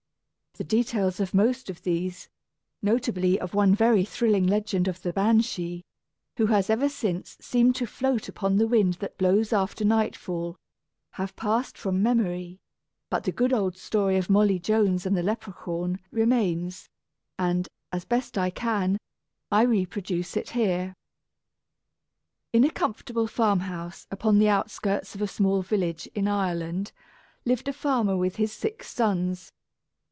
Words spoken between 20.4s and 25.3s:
here. In a comfortable farm house upon the outskirts of a